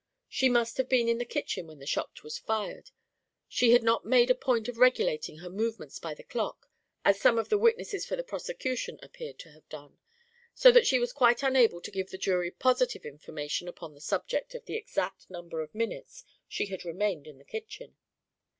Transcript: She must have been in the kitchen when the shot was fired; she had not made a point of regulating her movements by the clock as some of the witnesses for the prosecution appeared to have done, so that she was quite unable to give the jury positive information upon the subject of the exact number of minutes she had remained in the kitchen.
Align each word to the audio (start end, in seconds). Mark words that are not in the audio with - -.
She 0.27 0.49
must 0.49 0.77
have 0.77 0.89
been 0.89 1.07
in 1.07 1.19
the 1.19 1.25
kitchen 1.25 1.67
when 1.67 1.77
the 1.77 1.85
shot 1.85 2.23
was 2.23 2.39
fired; 2.39 2.89
she 3.47 3.69
had 3.71 3.83
not 3.83 4.03
made 4.03 4.31
a 4.31 4.33
point 4.33 4.67
of 4.67 4.79
regulating 4.79 5.37
her 5.37 5.47
movements 5.51 5.99
by 5.99 6.15
the 6.15 6.23
clock 6.23 6.67
as 7.05 7.21
some 7.21 7.37
of 7.37 7.49
the 7.49 7.57
witnesses 7.59 8.03
for 8.03 8.15
the 8.15 8.23
prosecution 8.23 8.97
appeared 9.03 9.37
to 9.37 9.51
have 9.51 9.69
done, 9.69 9.99
so 10.55 10.71
that 10.71 10.87
she 10.87 10.97
was 10.97 11.13
quite 11.13 11.43
unable 11.43 11.79
to 11.81 11.91
give 11.91 12.09
the 12.09 12.17
jury 12.17 12.49
positive 12.49 13.05
information 13.05 13.67
upon 13.67 13.93
the 13.93 14.01
subject 14.01 14.55
of 14.55 14.65
the 14.65 14.75
exact 14.75 15.29
number 15.29 15.61
of 15.61 15.75
minutes 15.75 16.23
she 16.47 16.65
had 16.65 16.83
remained 16.83 17.27
in 17.27 17.37
the 17.37 17.45
kitchen. 17.45 17.95